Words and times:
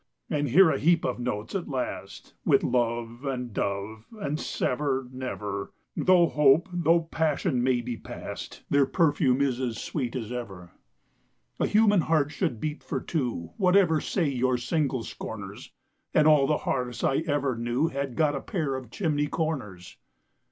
And 0.31 0.49
here 0.49 0.71
a 0.71 0.79
heap 0.79 1.05
of 1.05 1.19
notes, 1.19 1.53
at 1.53 1.67
last, 1.69 2.33
With 2.43 2.63
"love" 2.63 3.23
and 3.23 3.53
"dove," 3.53 4.05
and 4.19 4.39
"sever" 4.39 5.07
"never"— 5.11 5.73
Though 5.95 6.25
hope, 6.25 6.67
though 6.73 7.01
passion 7.01 7.61
may 7.61 7.81
be 7.81 7.97
past, 7.97 8.63
Their 8.71 8.87
perfume 8.87 9.41
is 9.41 9.59
as 9.59 9.77
sweet 9.77 10.15
as 10.15 10.31
ever. 10.31 10.71
A 11.59 11.67
human 11.67 12.01
heart 12.01 12.31
should 12.31 12.59
beat 12.59 12.81
for 12.81 12.99
two, 12.99 13.51
Whatever 13.57 14.01
say 14.01 14.27
your 14.27 14.57
single 14.57 15.03
scorners, 15.03 15.71
And 16.15 16.25
all 16.27 16.47
the 16.47 16.57
hearths 16.65 17.03
I 17.03 17.17
ever 17.27 17.55
knew 17.55 17.89
Had 17.89 18.15
got 18.15 18.33
a 18.33 18.41
pair 18.41 18.73
of 18.73 18.89
chimney 18.89 19.27
corners. 19.27 19.97